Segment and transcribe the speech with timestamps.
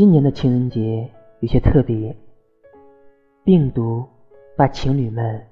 [0.00, 1.06] 今年的情人节
[1.40, 2.16] 有些特别，
[3.44, 4.02] 病毒
[4.56, 5.46] 把情侣们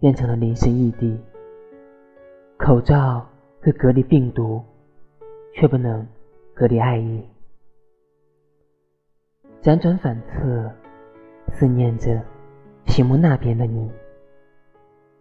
[0.00, 1.20] 变成了临时异地。
[2.56, 3.28] 口罩
[3.60, 4.62] 会隔离病毒，
[5.52, 6.08] 却不能
[6.54, 7.22] 隔离爱意。
[9.60, 10.72] 辗转反侧，
[11.52, 12.22] 思念着
[12.86, 13.92] 屏幕那边的你，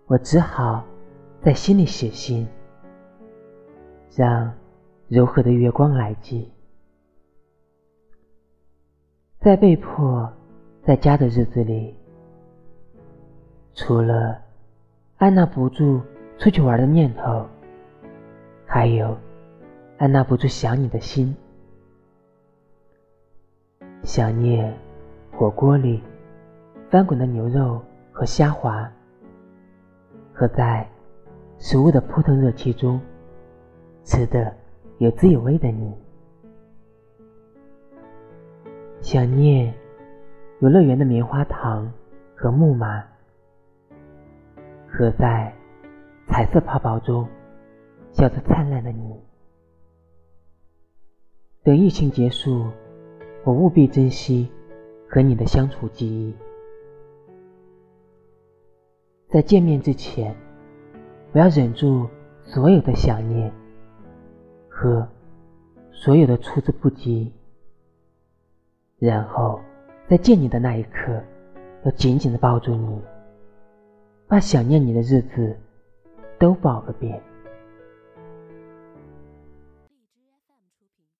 [0.06, 0.86] 我只好
[1.42, 2.48] 在心里写信，
[4.16, 4.54] 让
[5.10, 6.50] 柔和的月光来寄。
[9.44, 10.32] 在被迫
[10.86, 11.94] 在家的日子里，
[13.74, 14.40] 除了
[15.18, 16.00] 按捺不住
[16.38, 17.46] 出去玩的念头，
[18.66, 19.18] 还有
[19.98, 21.36] 按捺不住想你的心。
[24.04, 24.74] 想念
[25.34, 26.02] 火锅里
[26.90, 27.82] 翻滚的牛肉
[28.14, 28.90] 和虾滑，
[30.34, 30.88] 和在
[31.58, 32.98] 食物的扑腾热气中
[34.06, 34.56] 吃的
[35.00, 36.03] 有滋有味的你。
[39.04, 39.74] 想念
[40.62, 41.92] 游乐园的棉花糖
[42.34, 43.04] 和木马，
[44.88, 45.54] 和在
[46.26, 47.28] 彩色泡泡中
[48.14, 49.22] 笑得灿烂的你。
[51.64, 52.66] 等疫情结束。
[53.46, 54.50] 我务必珍惜
[55.10, 56.34] 和你的相处记忆，
[59.28, 60.34] 在见面之前，
[61.34, 62.08] 我要忍住
[62.42, 63.52] 所有的想念
[64.70, 65.06] 和
[65.92, 67.34] 所有的出之不及，
[69.06, 69.60] 然后
[70.08, 71.22] 在见你的那一刻，
[71.84, 73.02] 要紧紧的抱住你，
[74.30, 75.58] 把想念你的日子
[76.40, 77.22] 都抱个遍。